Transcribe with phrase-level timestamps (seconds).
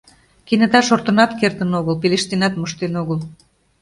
[0.47, 3.19] Кенета шортынат кертын огыл, пелештенат моштен огыл.